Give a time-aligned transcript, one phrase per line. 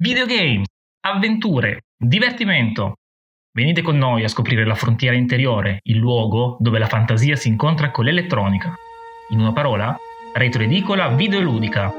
[0.00, 0.66] videogames,
[1.00, 2.98] avventure, divertimento.
[3.50, 7.90] Venite con noi a scoprire la frontiera interiore, il luogo dove la fantasia si incontra
[7.90, 8.72] con l'elettronica.
[9.30, 9.96] In una parola,
[10.34, 11.92] retroedicola videoludica.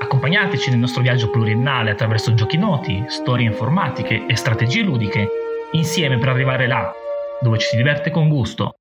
[0.00, 5.28] Accompagnateci nel nostro viaggio pluriennale attraverso giochi noti, storie informatiche e strategie ludiche,
[5.72, 6.90] insieme per arrivare là,
[7.42, 8.76] dove ci si diverte con gusto.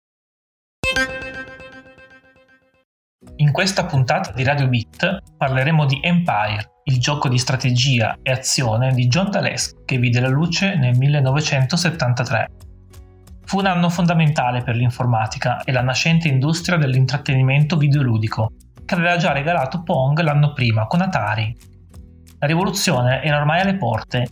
[3.35, 8.93] In questa puntata di Radio Beat parleremo di Empire, il gioco di strategia e azione
[8.93, 12.47] di John Dales che vide la luce nel 1973.
[13.45, 18.51] Fu un anno fondamentale per l'informatica e la nascente industria dell'intrattenimento videoludico,
[18.85, 21.55] che aveva già regalato Pong l'anno prima con Atari.
[22.39, 24.27] La rivoluzione era ormai alle porte,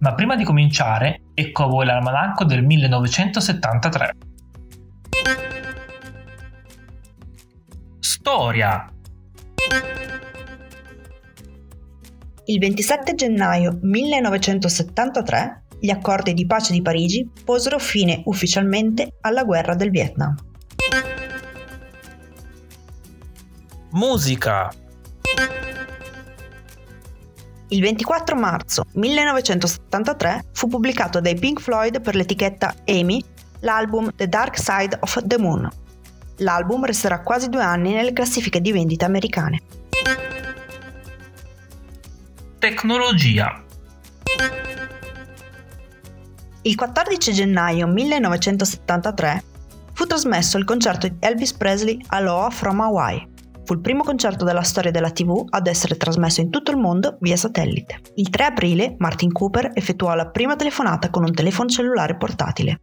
[0.00, 4.12] ma prima di cominciare, ecco a voi l'almanacco del 1973.
[8.00, 8.93] Storia
[12.46, 19.74] Il 27 gennaio 1973 gli accordi di pace di Parigi posero fine ufficialmente alla guerra
[19.74, 20.34] del Vietnam.
[23.92, 24.70] Musica
[27.68, 33.24] Il 24 marzo 1973 fu pubblicato dai Pink Floyd per l'etichetta EMI
[33.60, 35.70] l'album The Dark Side of the Moon,
[36.38, 39.60] L'album resterà quasi due anni nelle classifiche di vendita americane.
[42.64, 43.62] Tecnologia
[46.62, 49.44] Il 14 gennaio 1973
[49.92, 53.28] fu trasmesso il concerto di Elvis Presley Aloha from Hawaii.
[53.64, 57.18] Fu il primo concerto della storia della TV ad essere trasmesso in tutto il mondo
[57.20, 58.00] via satellite.
[58.14, 62.80] Il 3 aprile Martin Cooper effettuò la prima telefonata con un telefono cellulare portatile.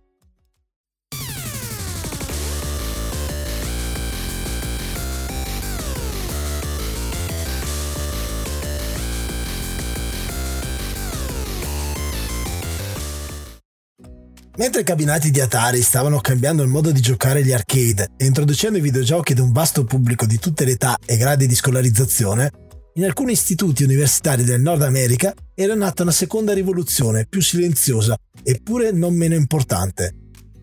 [14.61, 18.77] Mentre i cabinati di Atari stavano cambiando il modo di giocare agli arcade e introducendo
[18.77, 22.51] i videogiochi ad un vasto pubblico di tutte le età e gradi di scolarizzazione,
[22.93, 28.91] in alcuni istituti universitari del Nord America era nata una seconda rivoluzione più silenziosa eppure
[28.91, 30.13] non meno importante.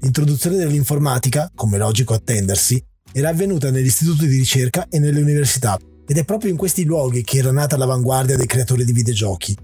[0.02, 2.80] L'introduzione dell'informatica, come logico attendersi,
[3.10, 7.24] era avvenuta negli istituti di ricerca e nelle università ed è proprio in questi luoghi
[7.24, 9.56] che era nata l'avanguardia dei creatori di videogiochi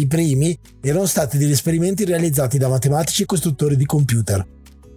[0.00, 4.46] i primi erano stati degli esperimenti realizzati da matematici e costruttori di computer.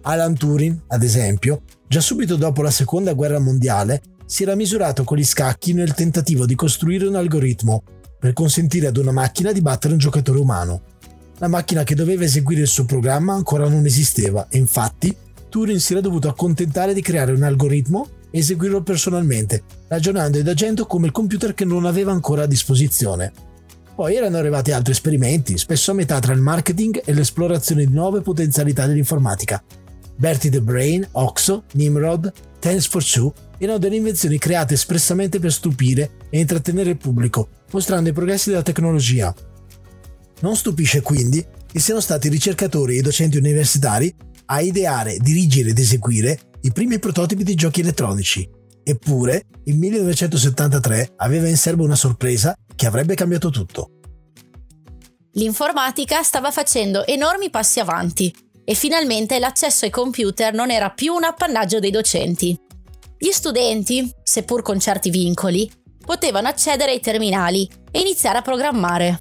[0.02, 5.18] Alan Turing, ad esempio, già subito dopo la seconda guerra mondiale, si era misurato con
[5.18, 7.82] gli scacchi nel tentativo di costruire un algoritmo
[8.18, 10.82] per consentire ad una macchina di battere un giocatore umano.
[11.38, 15.14] La macchina che doveva eseguire il suo programma ancora non esisteva e infatti
[15.48, 20.86] Turing si era dovuto accontentare di creare un algoritmo e eseguirlo personalmente, ragionando ed agendo
[20.86, 23.32] come il computer che non aveva ancora a disposizione.
[23.94, 28.22] Poi erano arrivati altri esperimenti, spesso a metà tra il marketing e l'esplorazione di nuove
[28.22, 29.62] potenzialità dell'informatica.
[30.16, 36.10] Bertie the Brain, Oxo, Nimrod, Tens for Two erano delle invenzioni create espressamente per stupire
[36.28, 39.32] e intrattenere il pubblico, mostrando i progressi della tecnologia.
[40.40, 44.12] Non stupisce quindi che siano stati ricercatori e docenti universitari
[44.46, 48.48] a ideare, dirigere ed eseguire i primi prototipi di giochi elettronici.
[48.82, 53.90] Eppure, il 1973 aveva in serbo una sorpresa che avrebbe cambiato tutto.
[55.36, 58.32] L'informatica stava facendo enormi passi avanti
[58.64, 62.58] e finalmente l'accesso ai computer non era più un appannaggio dei docenti.
[63.18, 65.70] Gli studenti, seppur con certi vincoli,
[66.04, 69.20] potevano accedere ai terminali e iniziare a programmare.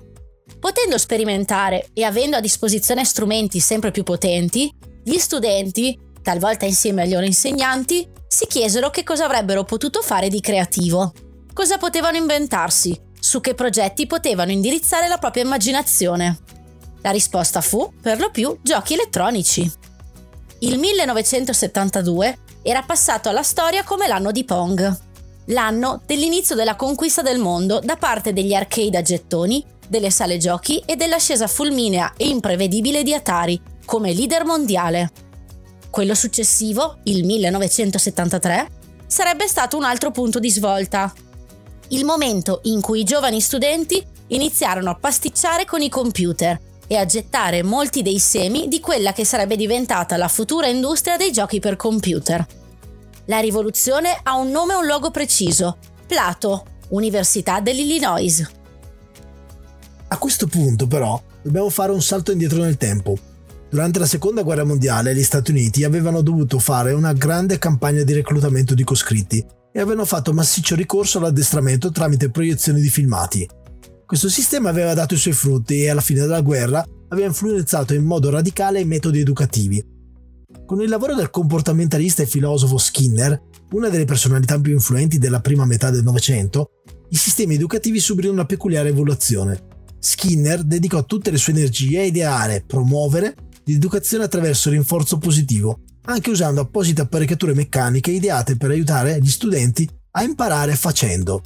[0.60, 4.72] Potendo sperimentare e avendo a disposizione strumenti sempre più potenti,
[5.04, 10.42] gli studenti, talvolta insieme agli loro insegnanti, si chiesero che cosa avrebbero potuto fare di
[10.42, 11.12] creativo.
[11.54, 16.40] Cosa potevano inventarsi su che progetti potevano indirizzare la propria immaginazione.
[17.02, 19.72] La risposta fu, per lo più, giochi elettronici.
[20.60, 25.00] Il 1972 era passato alla storia come l'anno di Pong,
[25.46, 30.84] l'anno dell'inizio della conquista del mondo da parte degli arcade a gettoni, delle sale giochi
[30.86, 35.12] e dell'ascesa fulminea e imprevedibile di Atari come leader mondiale.
[35.90, 38.68] Quello successivo, il 1973,
[39.08, 41.14] sarebbe stato un altro punto di svolta,
[41.94, 47.06] il momento in cui i giovani studenti iniziarono a pasticciare con i computer e a
[47.06, 51.76] gettare molti dei semi di quella che sarebbe diventata la futura industria dei giochi per
[51.76, 52.46] computer.
[53.26, 58.52] La rivoluzione ha un nome e un logo preciso, Plato, Università dell'Illinois.
[60.08, 63.18] A questo punto però dobbiamo fare un salto indietro nel tempo.
[63.70, 68.14] Durante la seconda guerra mondiale gli Stati Uniti avevano dovuto fare una grande campagna di
[68.14, 73.50] reclutamento di coscritti e avevano fatto massiccio ricorso all'addestramento tramite proiezioni di filmati.
[74.06, 78.04] Questo sistema aveva dato i suoi frutti e alla fine della guerra aveva influenzato in
[78.04, 79.84] modo radicale i metodi educativi.
[80.66, 83.42] Con il lavoro del comportamentalista e filosofo Skinner,
[83.72, 86.70] una delle personalità più influenti della prima metà del Novecento,
[87.10, 89.72] i sistemi educativi subirono una peculiare evoluzione.
[90.00, 93.36] Skinner dedicò tutte le sue energie a ideare, promuovere
[93.66, 99.90] l'educazione attraverso il rinforzo positivo, anche usando apposite apparecchiature meccaniche ideate per aiutare gli studenti
[100.12, 101.44] a imparare facendo.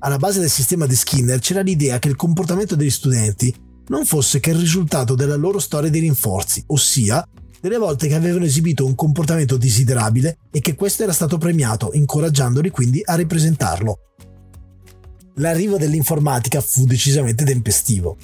[0.00, 3.54] Alla base del sistema di Skinner c'era l'idea che il comportamento degli studenti
[3.88, 7.26] non fosse che il risultato della loro storia di rinforzi, ossia
[7.60, 12.70] delle volte che avevano esibito un comportamento desiderabile e che questo era stato premiato, incoraggiandoli
[12.70, 13.98] quindi a ripresentarlo.
[15.36, 18.16] L'arrivo dell'informatica fu decisamente tempestivo.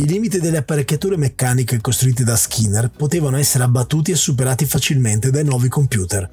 [0.00, 5.42] I limiti delle apparecchiature meccaniche costruite da Skinner potevano essere abbattuti e superati facilmente dai
[5.42, 6.30] nuovi computer.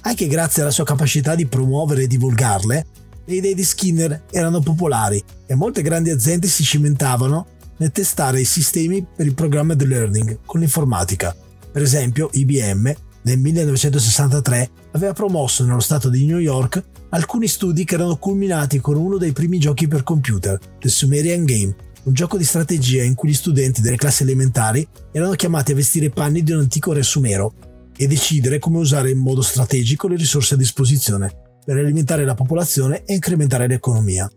[0.00, 2.86] Anche grazie alla sua capacità di promuovere e divulgarle,
[3.24, 7.46] le idee di Skinner erano popolari e molte grandi aziende si cimentavano
[7.76, 11.36] nel testare i sistemi per il programma di learning con l'informatica.
[11.70, 17.94] Per esempio, IBM nel 1963 aveva promosso nello stato di New York alcuni studi che
[17.94, 22.44] erano culminati con uno dei primi giochi per computer, The Sumerian Game, un gioco di
[22.44, 26.52] strategia in cui gli studenti delle classi elementari erano chiamati a vestire i panni di
[26.52, 27.54] un antico re sumero
[27.96, 33.04] e decidere come usare in modo strategico le risorse a disposizione per alimentare la popolazione
[33.04, 34.30] e incrementare l'economia.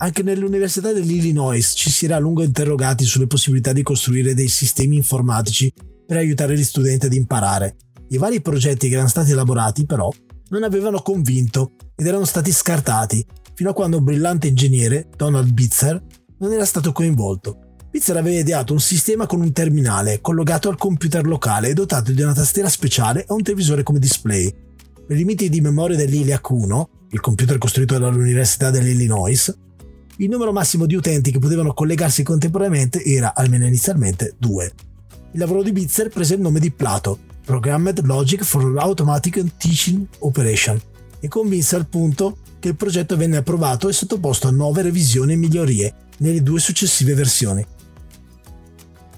[0.00, 4.96] Anche nell'Università dell'Illinois ci si era a lungo interrogati sulle possibilità di costruire dei sistemi
[4.96, 5.72] informatici
[6.06, 7.76] per aiutare gli studenti ad imparare.
[8.10, 10.08] I vari progetti che erano stati elaborati, però,
[10.50, 16.00] non avevano convinto ed erano stati scartati, fino a quando un brillante ingegnere, Donald Bitzer,
[16.38, 17.58] non era stato coinvolto.
[17.90, 22.22] Bitzer aveva ideato un sistema con un terminale collegato al computer locale e dotato di
[22.22, 24.54] una tastiera speciale e un televisore come display.
[25.06, 29.56] Per i limiti di memoria dell'ILIAC 1, il computer costruito dall'Università dell'Illinois,
[30.18, 34.72] il numero massimo di utenti che potevano collegarsi contemporaneamente era, almeno inizialmente, 2.
[35.32, 40.78] Il lavoro di Bitzer prese il nome di Plato, Programmed Logic for Automatic Teaching Operation,
[41.20, 45.36] e convinse al punto che il progetto venne approvato e sottoposto a nuove revisioni e
[45.36, 47.66] migliorie nelle due successive versioni.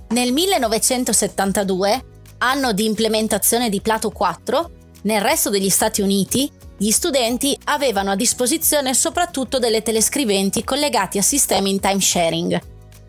[0.08, 2.05] Nel 1972,
[2.38, 4.70] anno di implementazione di Plato 4,
[5.02, 11.23] nel resto degli Stati Uniti gli studenti avevano a disposizione soprattutto delle telescriventi collegati a
[11.23, 12.61] sistemi in time sharing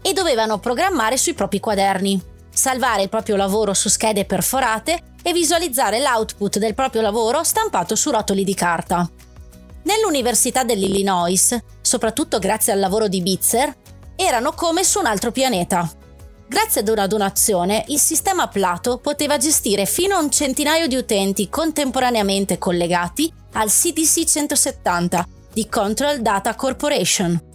[0.01, 6.01] e dovevano programmare sui propri quaderni, salvare il proprio lavoro su schede perforate e visualizzare
[6.01, 9.09] l'output del proprio lavoro stampato su rotoli di carta.
[9.83, 13.73] Nell'Università dell'Illinois, soprattutto grazie al lavoro di Bitzer,
[14.21, 15.89] erano come su un altro pianeta.
[16.47, 21.49] Grazie ad una donazione, il sistema Plato poteva gestire fino a un centinaio di utenti
[21.49, 27.49] contemporaneamente collegati al CDC 170 di Control Data Corporation.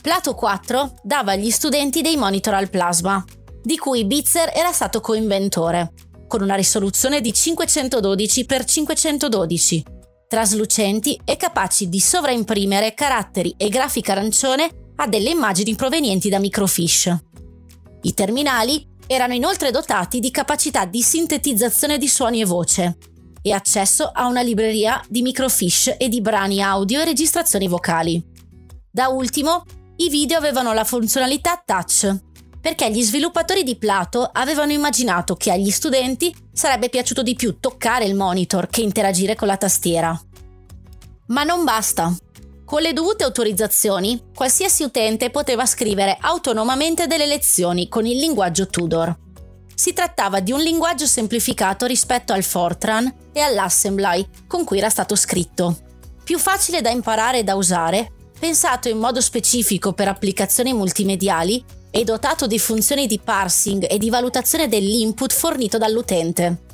[0.00, 3.24] Plato 4 dava agli studenti dei monitor al plasma,
[3.60, 5.92] di cui Bitzer era stato coinventore,
[6.28, 9.84] con una risoluzione di 512 x 512,
[10.28, 17.24] traslucenti e capaci di sovraimprimere caratteri e grafica arancione a delle immagini provenienti da microfiche.
[18.02, 22.96] I terminali erano inoltre dotati di capacità di sintetizzazione di suoni e voce,
[23.42, 28.20] e accesso a una libreria di microfiche e di brani audio e registrazioni vocali.
[28.90, 29.62] Da ultimo,
[29.98, 32.12] i video avevano la funzionalità touch,
[32.60, 38.04] perché gli sviluppatori di Plato avevano immaginato che agli studenti sarebbe piaciuto di più toccare
[38.04, 40.20] il monitor che interagire con la tastiera.
[41.26, 42.12] Ma non basta.
[42.66, 49.16] Con le dovute autorizzazioni, qualsiasi utente poteva scrivere autonomamente delle lezioni con il linguaggio Tudor.
[49.72, 55.14] Si trattava di un linguaggio semplificato rispetto al Fortran e all'Assembly con cui era stato
[55.14, 55.78] scritto.
[56.24, 62.02] Più facile da imparare e da usare, pensato in modo specifico per applicazioni multimediali e
[62.02, 66.64] dotato di funzioni di parsing e di valutazione dell'input fornito dall'utente.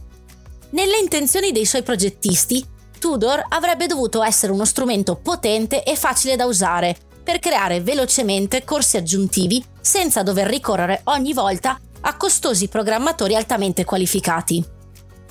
[0.70, 2.64] Nelle intenzioni dei suoi progettisti,
[3.02, 8.96] Tudor avrebbe dovuto essere uno strumento potente e facile da usare per creare velocemente corsi
[8.96, 14.64] aggiuntivi senza dover ricorrere ogni volta a costosi programmatori altamente qualificati.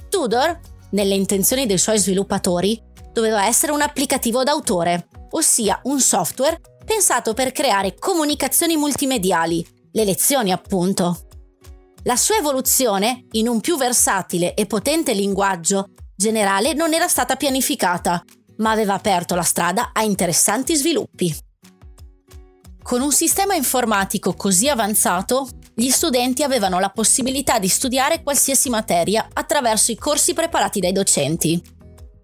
[0.09, 0.59] Tudor,
[0.89, 2.77] nelle intenzioni dei suoi sviluppatori,
[3.13, 10.51] doveva essere un applicativo d'autore, ossia un software pensato per creare comunicazioni multimediali, le lezioni
[10.51, 11.19] appunto.
[12.03, 18.23] La sua evoluzione in un più versatile e potente linguaggio generale non era stata pianificata,
[18.57, 21.35] ma aveva aperto la strada a interessanti sviluppi.
[22.83, 29.27] Con un sistema informatico così avanzato, gli studenti avevano la possibilità di studiare qualsiasi materia
[29.33, 31.61] attraverso i corsi preparati dai docenti.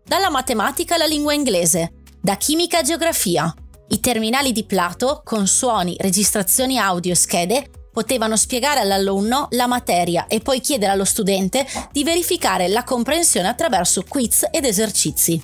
[0.04, 3.54] Dalla matematica alla lingua inglese, da chimica a geografia,
[3.90, 10.28] I terminali di Plato, con suoni, registrazioni audio e schede, potevano spiegare all'alunno la materia
[10.28, 15.42] e poi chiedere allo studente di verificare la comprensione attraverso quiz ed esercizi.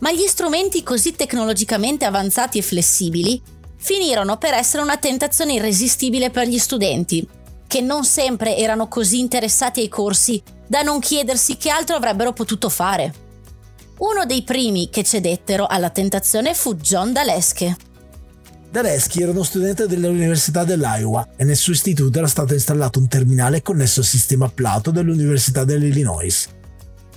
[0.00, 3.40] Ma gli strumenti così tecnologicamente avanzati e flessibili
[3.76, 7.24] finirono per essere una tentazione irresistibile per gli studenti,
[7.68, 12.68] che non sempre erano così interessati ai corsi da non chiedersi che altro avrebbero potuto
[12.68, 13.14] fare.
[13.98, 17.76] Uno dei primi che cedettero alla tentazione fu John Dalesche,
[18.70, 23.62] Daleschi era uno studente dell'Università dell'Iowa e nel suo istituto era stato installato un terminale
[23.62, 26.48] connesso al sistema Plato dell'Università dell'Illinois.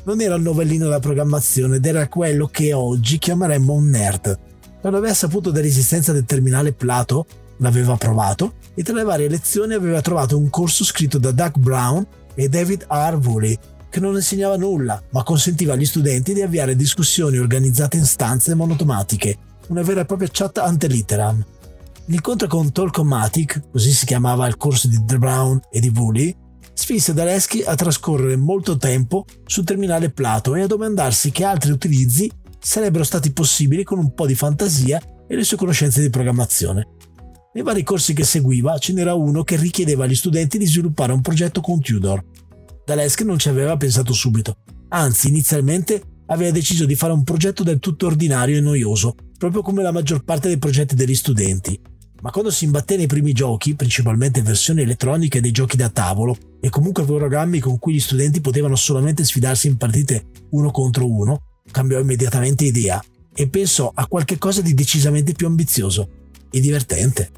[0.05, 4.39] Non era un novellino da programmazione ed era quello che oggi chiameremmo un nerd.
[4.81, 10.01] Quando aveva saputo dell'esistenza del terminale Plato, l'aveva provato e tra le varie lezioni aveva
[10.01, 13.19] trovato un corso scritto da Doug Brown e David R.
[13.23, 13.55] Woolley
[13.91, 19.51] che non insegnava nulla, ma consentiva agli studenti di avviare discussioni organizzate in stanze monotomatiche
[19.67, 21.45] una vera e propria chat ante litteram.
[22.05, 26.35] L'incontro con Tolkomatic, così si chiamava il corso di The Brown e di Woolley,
[26.73, 32.29] spinse Daleschi a trascorrere molto tempo sul terminale Plato e a domandarsi che altri utilizzi
[32.59, 36.87] sarebbero stati possibili con un po' di fantasia e le sue conoscenze di programmazione.
[37.53, 41.21] Nei vari corsi che seguiva ce n'era uno che richiedeva agli studenti di sviluppare un
[41.21, 42.23] progetto con Tudor.
[42.83, 44.57] Daleschi non ci aveva pensato subito,
[44.89, 49.83] anzi inizialmente aveva deciso di fare un progetto del tutto ordinario e noioso, proprio come
[49.83, 51.79] la maggior parte dei progetti degli studenti.
[52.21, 56.69] Ma quando si imbatté nei primi giochi, principalmente versioni elettroniche dei giochi da tavolo e
[56.69, 61.99] comunque programmi con cui gli studenti potevano solamente sfidarsi in partite uno contro uno, cambiò
[61.99, 63.03] immediatamente idea
[63.35, 66.07] e pensò a qualche cosa di decisamente più ambizioso
[66.49, 67.31] e divertente.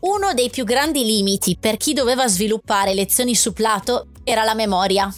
[0.00, 5.12] Uno dei più grandi limiti per chi doveva sviluppare lezioni su Plato era la memoria.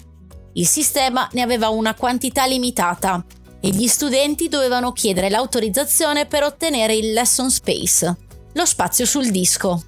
[0.54, 3.24] Il sistema ne aveva una quantità limitata
[3.60, 8.16] e gli studenti dovevano chiedere l'autorizzazione per ottenere il lesson space,
[8.52, 9.82] lo spazio sul disco.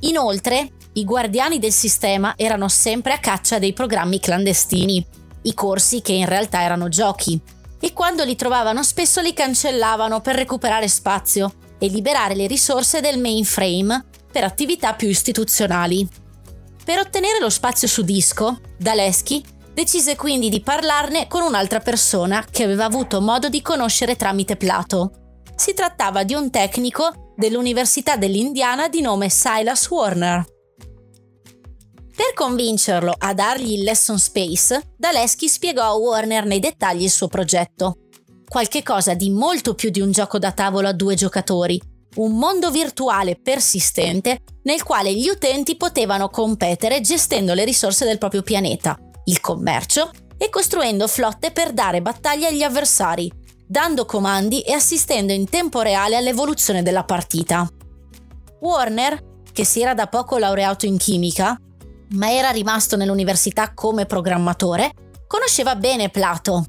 [0.00, 5.06] Inoltre, i guardiani del sistema erano sempre a caccia dei programmi clandestini,
[5.42, 7.40] i corsi che in realtà erano giochi,
[7.78, 13.18] e quando li trovavano spesso li cancellavano per recuperare spazio e liberare le risorse del
[13.18, 16.08] mainframe per attività più istituzionali.
[16.84, 22.64] Per ottenere lo spazio su disco, Daleschi decise quindi di parlarne con un'altra persona che
[22.64, 25.40] aveva avuto modo di conoscere tramite Plato.
[25.56, 30.44] Si trattava di un tecnico dell'Università dell'Indiana di nome Silas Warner.
[32.14, 37.28] Per convincerlo a dargli il lesson space, Daleschi spiegò a Warner nei dettagli il suo
[37.28, 37.96] progetto.
[38.46, 41.80] Qualche cosa di molto più di un gioco da tavolo a due giocatori,
[42.16, 48.42] un mondo virtuale persistente nel quale gli utenti potevano competere gestendo le risorse del proprio
[48.42, 53.30] pianeta, il commercio e costruendo flotte per dare battaglia agli avversari,
[53.66, 57.68] dando comandi e assistendo in tempo reale all'evoluzione della partita.
[58.60, 61.58] Warner, che si era da poco laureato in chimica,
[62.10, 64.92] ma era rimasto nell'università come programmatore,
[65.26, 66.66] conosceva bene Plato.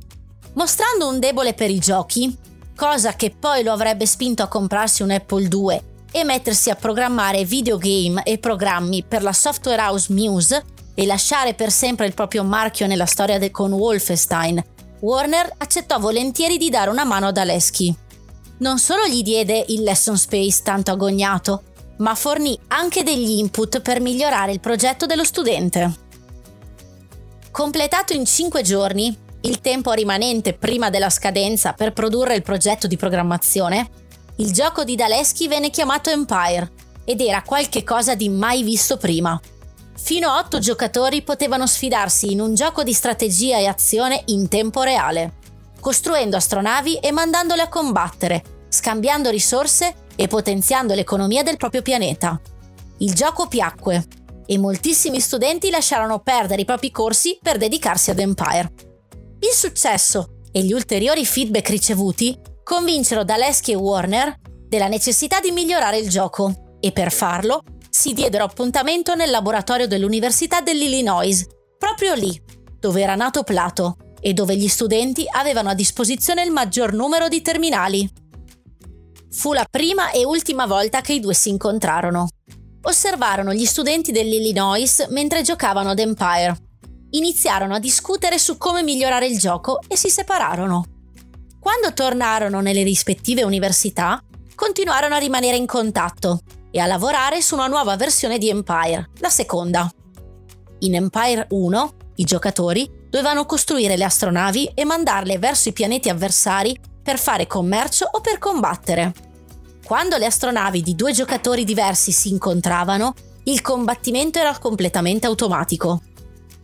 [0.53, 2.35] Mostrando un debole per i giochi,
[2.75, 5.81] cosa che poi lo avrebbe spinto a comprarsi un Apple II
[6.11, 10.63] e mettersi a programmare videogame e programmi per la software house Muse,
[10.95, 14.63] e lasciare per sempre il proprio marchio nella storia de- con Wolfenstein,
[14.99, 17.93] Warner accettò volentieri di dare una mano ad Aleschi.
[18.59, 21.63] Non solo gli diede il lesson space tanto agognato,
[21.97, 26.01] ma fornì anche degli input per migliorare il progetto dello studente.
[27.51, 32.95] Completato in 5 giorni, il tempo rimanente prima della scadenza per produrre il progetto di
[32.95, 33.89] programmazione,
[34.37, 36.71] il gioco di Daleschi venne chiamato Empire
[37.03, 39.39] ed era qualche cosa di mai visto prima.
[39.95, 44.81] Fino a 8 giocatori potevano sfidarsi in un gioco di strategia e azione in tempo
[44.81, 45.35] reale,
[45.79, 52.39] costruendo astronavi e mandandole a combattere, scambiando risorse e potenziando l'economia del proprio pianeta.
[52.99, 54.05] Il gioco piacque
[54.45, 58.71] e moltissimi studenti lasciarono perdere i propri corsi per dedicarsi ad Empire.
[59.39, 65.97] Il successo e gli ulteriori feedback ricevuti convinsero Daleschi e Warner della necessità di migliorare
[65.97, 67.63] il gioco e per farlo
[67.95, 71.45] si diedero appuntamento nel laboratorio dell'Università dell'Illinois,
[71.77, 72.41] proprio lì,
[72.79, 77.43] dove era nato Plato e dove gli studenti avevano a disposizione il maggior numero di
[77.43, 78.11] terminali.
[79.29, 82.29] Fu la prima e ultima volta che i due si incontrarono.
[82.81, 86.57] Osservarono gli studenti dell'Illinois mentre giocavano ad Empire.
[87.11, 90.83] Iniziarono a discutere su come migliorare il gioco e si separarono.
[91.59, 94.19] Quando tornarono nelle rispettive università,
[94.55, 96.41] continuarono a rimanere in contatto
[96.75, 99.87] e a lavorare su una nuova versione di Empire, la seconda.
[100.79, 106.75] In Empire 1, i giocatori dovevano costruire le astronavi e mandarle verso i pianeti avversari
[107.03, 109.13] per fare commercio o per combattere.
[109.85, 113.13] Quando le astronavi di due giocatori diversi si incontravano,
[113.43, 116.01] il combattimento era completamente automatico.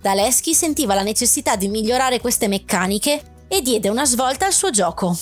[0.01, 5.15] Daleschi sentiva la necessità di migliorare queste meccaniche e diede una svolta al suo gioco.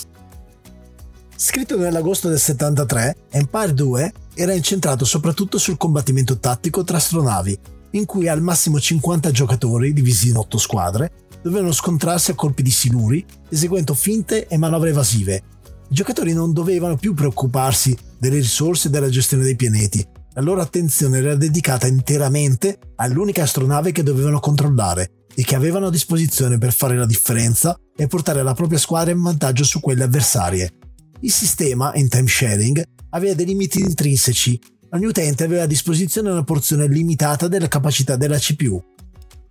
[1.40, 7.56] Scritto nell'agosto del 73, Empire 2 era incentrato soprattutto sul combattimento tattico tra astronavi,
[7.92, 12.72] in cui al massimo 50 giocatori, divisi in 8 squadre, dovevano scontrarsi a colpi di
[12.72, 15.42] siluri, eseguendo finte e manovre evasive.
[15.90, 20.04] I giocatori non dovevano più preoccuparsi delle risorse e della gestione dei pianeti,
[20.34, 25.90] la loro attenzione era dedicata interamente all'unica astronave che dovevano controllare e che avevano a
[25.90, 30.77] disposizione per fare la differenza e portare la propria squadra in vantaggio su quelle avversarie.
[31.20, 34.60] Il sistema, in time sharing, aveva dei limiti intrinseci.
[34.90, 38.80] Ogni utente aveva a disposizione una porzione limitata della capacità della CPU.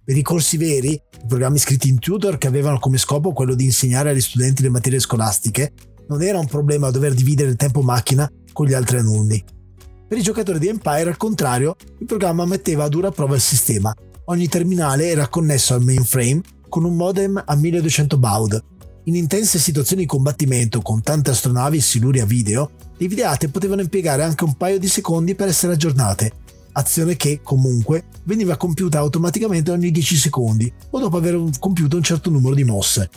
[0.01, 3.65] Per i corsi veri, i programmi scritti in tutor che avevano come scopo quello di
[3.65, 5.73] insegnare agli studenti le materie scolastiche,
[6.07, 9.43] non era un problema dover dividere il tempo macchina con gli altri alunni.
[10.07, 13.93] Per i giocatori di Empire, al contrario, il programma metteva a dura prova il sistema.
[14.27, 18.63] Ogni terminale era connesso al mainframe con un modem a 1200 baud.
[19.07, 23.79] In intense situazioni di combattimento con tante astronavi e siluri a video, le videate potevano
[23.79, 26.29] impiegare anche un paio di secondi per essere aggiornate,
[26.73, 32.29] azione che, comunque, veniva compiuta automaticamente ogni 10 secondi o dopo aver compiuto un certo
[32.29, 33.09] numero di mosse.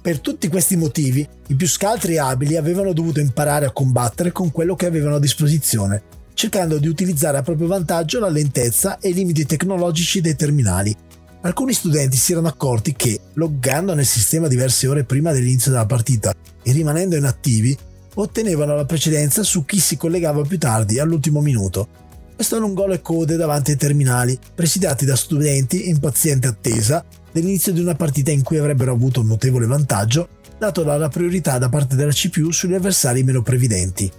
[0.00, 4.52] Per tutti questi motivi, i più scaltri e abili avevano dovuto imparare a combattere con
[4.52, 6.00] quello che avevano a disposizione,
[6.34, 10.94] cercando di utilizzare a proprio vantaggio la lentezza e i limiti tecnologici dei terminali.
[11.40, 16.34] Alcuni studenti si erano accorti che, loggando nel sistema diverse ore prima dell'inizio della partita
[16.62, 17.76] e rimanendo inattivi,
[18.14, 21.86] ottenevano la precedenza su chi si collegava più tardi, all'ultimo minuto.
[22.34, 27.80] Questo lungo le code davanti ai terminali, presidiati da studenti in paziente attesa dell'inizio di
[27.80, 30.28] una partita in cui avrebbero avuto un notevole vantaggio,
[30.58, 34.10] dato la priorità da parte della CPU sugli avversari meno previdenti.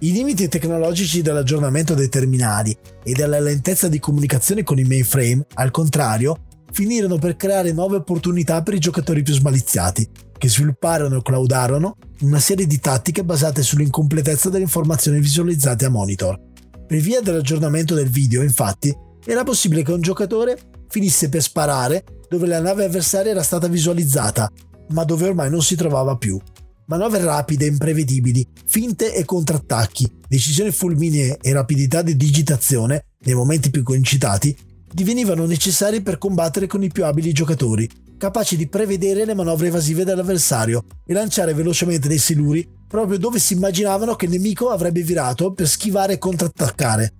[0.00, 5.72] I limiti tecnologici dell'aggiornamento dei terminali e della lentezza di comunicazione con i mainframe, al
[5.72, 11.96] contrario, finirono per creare nuove opportunità per i giocatori più smaliziati, che svilupparono e claudarono
[12.20, 16.38] una serie di tattiche basate sull'incompletezza delle informazioni visualizzate a monitor.
[16.86, 20.56] Per via dell'aggiornamento del video, infatti, era possibile che un giocatore
[20.88, 24.48] finisse per sparare dove la nave avversaria era stata visualizzata,
[24.90, 26.40] ma dove ormai non si trovava più.
[26.88, 33.68] Manovre rapide e imprevedibili, finte e contrattacchi, decisioni fulminee e rapidità di digitazione, nei momenti
[33.68, 34.56] più concitati,
[34.90, 40.02] divenivano necessari per combattere con i più abili giocatori, capaci di prevedere le manovre evasive
[40.02, 45.52] dell'avversario e lanciare velocemente dei siluri proprio dove si immaginavano che il nemico avrebbe virato
[45.52, 47.12] per schivare e contrattaccare.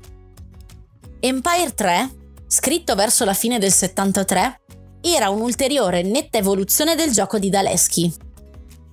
[1.21, 2.11] Empire 3,
[2.47, 4.61] scritto verso la fine del 73,
[5.03, 8.27] era un'ulteriore netta evoluzione del gioco di Daleschi.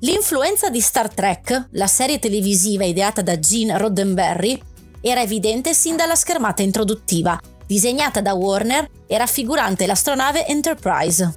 [0.05, 4.61] L'influenza di Star Trek, la serie televisiva ideata da Gene Roddenberry,
[5.01, 11.33] era evidente sin dalla schermata introduttiva, disegnata da Warner e raffigurante l'astronave Enterprise.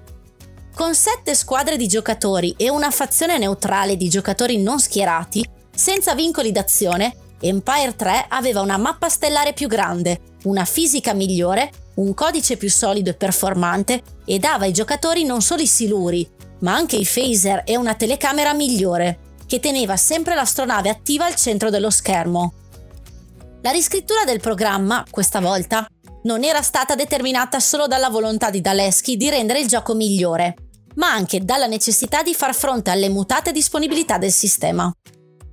[0.74, 6.52] Con sette squadre di giocatori e una fazione neutrale di giocatori non schierati, senza vincoli
[6.52, 12.68] d'azione, Empire 3 aveva una mappa stellare più grande, una fisica migliore, un codice più
[12.68, 16.28] solido e performante e dava ai giocatori non solo i siluri,
[16.60, 21.70] ma anche i phaser e una telecamera migliore, che teneva sempre l'astronave attiva al centro
[21.70, 22.52] dello schermo.
[23.62, 25.86] La riscrittura del programma, questa volta,
[26.24, 30.54] non era stata determinata solo dalla volontà di Daleschi di rendere il gioco migliore,
[30.96, 34.92] ma anche dalla necessità di far fronte alle mutate disponibilità del sistema.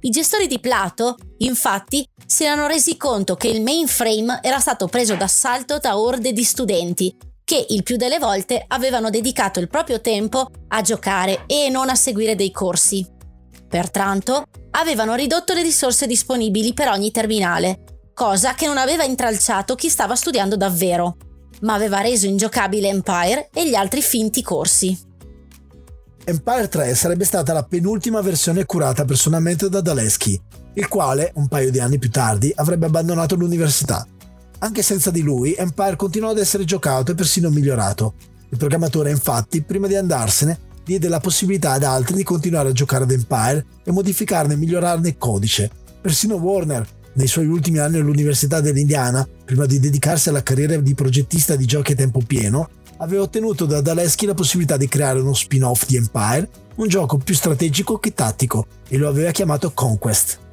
[0.02, 5.16] I gestori di Plato, infatti, si erano resi conto che il mainframe era stato preso
[5.16, 7.16] d'assalto da orde di studenti
[7.46, 11.96] che il più delle volte avevano dedicato il proprio tempo a giocare e non a
[11.96, 13.08] seguire dei corsi.
[13.70, 19.90] Pertanto, avevano ridotto le risorse disponibili per ogni terminale, cosa che non aveva intralciato chi
[19.90, 21.18] stava studiando davvero,
[21.62, 24.98] ma aveva reso ingiocabile Empire e gli altri finti corsi.
[26.24, 30.42] Empire 3 sarebbe stata la penultima versione curata personalmente da Daleschi,
[30.74, 34.06] il quale, un paio di anni più tardi, avrebbe abbandonato l'università
[34.66, 38.16] anche senza di lui, Empire continuò ad essere giocato e persino migliorato.
[38.50, 43.04] Il programmatore, infatti, prima di andarsene, diede la possibilità ad altri di continuare a giocare
[43.04, 45.70] ad Empire e modificarne e migliorarne il codice.
[46.02, 51.56] Persino Warner, nei suoi ultimi anni all'Università dell'Indiana, prima di dedicarsi alla carriera di progettista
[51.56, 55.86] di giochi a tempo pieno, aveva ottenuto da Daleschi la possibilità di creare uno spin-off
[55.86, 60.44] di Empire, un gioco più strategico che tattico, e lo aveva chiamato Conquest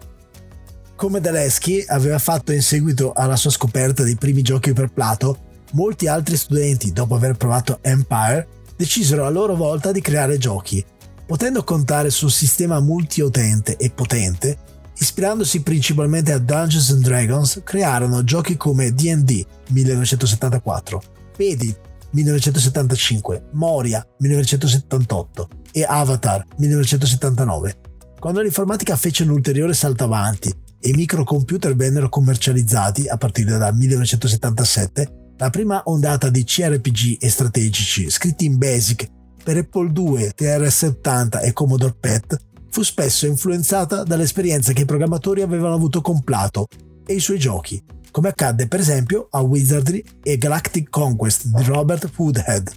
[1.02, 6.06] come Daleschi aveva fatto in seguito alla sua scoperta dei primi giochi per Plato, molti
[6.06, 10.84] altri studenti, dopo aver provato Empire, decisero a loro volta di creare giochi.
[11.26, 14.56] potendo contare sul sistema multiutente e potente,
[14.96, 21.02] ispirandosi principalmente a Dungeons and Dragons, crearono giochi come D&D 1974,
[21.36, 21.74] Pedi
[22.10, 27.76] 1975, Moria 1978 e Avatar 1979.
[28.20, 33.74] Quando l'informatica fece un ulteriore salto avanti e i microcomputer vennero commercializzati a partire dal
[33.74, 39.06] 1977, la prima ondata di CRPG e strategici scritti in BASIC
[39.44, 42.36] per Apple II, TRS-80 e Commodore PET
[42.70, 46.66] fu spesso influenzata dall'esperienza che i programmatori avevano avuto con Plato
[47.06, 52.10] e i suoi giochi, come accadde per esempio a Wizardry e Galactic Conquest di Robert
[52.16, 52.70] Woodhead.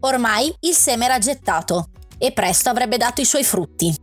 [0.00, 3.94] Ormai il seme era gettato e presto avrebbe dato i suoi frutti.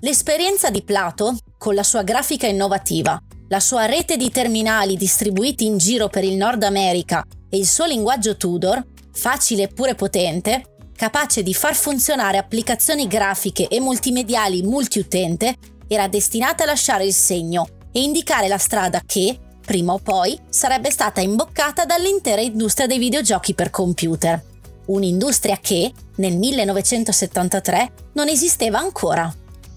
[0.00, 5.76] L'esperienza di Plato, con la sua grafica innovativa, la sua rete di terminali distribuiti in
[5.76, 11.52] giro per il Nord America e il suo linguaggio Tudor, facile eppure potente, capace di
[11.52, 18.48] far funzionare applicazioni grafiche e multimediali multiutente, era destinata a lasciare il segno e indicare
[18.48, 24.42] la strada che, prima o poi, sarebbe stata imboccata dall'intera industria dei videogiochi per computer.
[24.86, 29.30] Un'industria che, nel 1973, non esisteva ancora,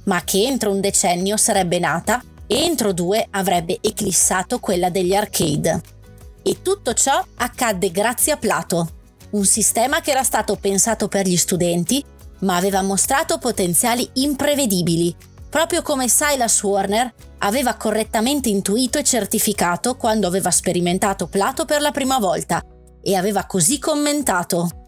[0.06, 5.82] ma che entro un decennio sarebbe nata e entro due avrebbe eclissato quella degli arcade.
[6.42, 8.90] E tutto ciò accadde grazie a Plato,
[9.32, 12.04] un sistema che era stato pensato per gli studenti,
[12.40, 15.16] ma aveva mostrato potenziali imprevedibili,
[15.50, 21.92] proprio come Silas Warner aveva correttamente intuito e certificato quando aveva sperimentato Plato per la
[21.92, 22.62] prima volta
[23.02, 24.83] e aveva così commentato.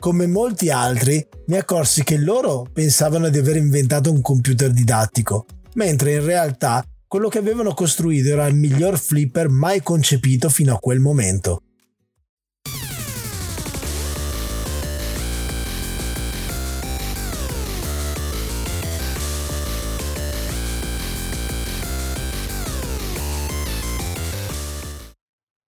[0.00, 6.12] Come molti altri, mi accorsi che loro pensavano di aver inventato un computer didattico, mentre
[6.12, 11.00] in realtà quello che avevano costruito era il miglior flipper mai concepito fino a quel
[11.00, 11.62] momento.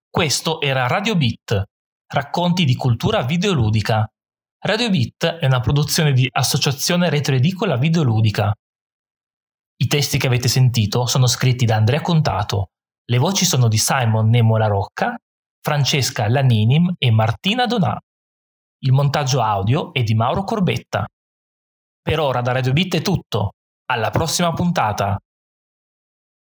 [0.08, 1.64] Questo era Radio Beat,
[2.06, 4.08] racconti di cultura videoludica.
[4.62, 8.54] Radio Beat è una produzione di Associazione Retroedicola Videoludica.
[9.76, 12.72] I testi che avete sentito sono scritti da Andrea Contato,
[13.06, 15.16] le voci sono di Simon Nemo La Rocca,
[15.62, 17.98] Francesca Laninim e Martina Donà.
[18.82, 21.06] Il montaggio audio è di Mauro Corbetta.
[22.02, 23.52] Per ora da Radio Beat è tutto.
[23.86, 25.18] Alla prossima puntata!